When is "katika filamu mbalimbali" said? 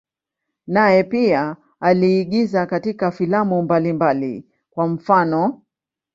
2.65-4.45